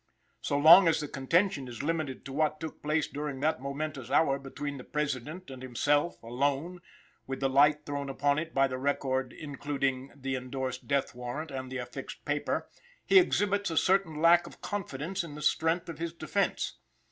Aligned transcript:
So 0.41 0.57
long 0.57 0.87
as 0.87 0.99
the 0.99 1.07
contention 1.07 1.67
is 1.67 1.83
limited 1.83 2.25
to 2.25 2.33
what 2.33 2.59
took 2.59 2.81
place 2.81 3.07
during 3.07 3.39
that 3.41 3.61
momentous 3.61 4.09
hour 4.09 4.39
between 4.39 4.79
the 4.79 4.83
President 4.83 5.51
and 5.51 5.61
himself, 5.61 6.23
"alone," 6.23 6.81
with 7.27 7.39
the 7.39 7.47
light 7.49 7.85
thrown 7.85 8.09
upon 8.09 8.39
it 8.39 8.51
by 8.51 8.67
the 8.67 8.79
record 8.79 9.31
including 9.31 10.11
the 10.15 10.35
endorsed 10.35 10.87
death 10.87 11.13
warrant 11.13 11.51
and 11.51 11.71
the 11.71 11.77
affixed 11.77 12.25
paper, 12.25 12.67
he 13.05 13.19
exhibits 13.19 13.69
a 13.69 13.77
certain 13.77 14.19
lack 14.19 14.47
of 14.47 14.59
confidence 14.59 15.23
in 15.23 15.35
the 15.35 15.41
strength 15.43 15.87
of 15.87 15.99
his 15.99 16.13
defense. 16.13 16.79